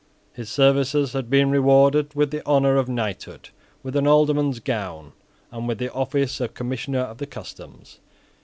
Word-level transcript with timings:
His 0.33 0.49
services 0.49 1.13
had 1.13 1.29
been 1.29 1.51
rewarded 1.51 2.15
with 2.15 2.31
the 2.31 2.43
honour 2.43 2.75
of 2.75 2.89
knighthood, 2.89 3.49
with 3.83 3.95
an 3.95 4.07
Alderman's 4.07 4.59
gown, 4.59 5.11
and 5.51 5.67
with 5.67 5.77
the 5.77 5.93
office 5.93 6.41
of 6.41 6.55
Commissioner 6.55 7.01
of 7.01 7.19
the 7.19 7.27
Customs. 7.27 7.99